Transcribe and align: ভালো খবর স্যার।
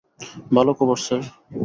ভালো 0.55 0.71
খবর 0.73 0.97
স্যার। 1.05 1.21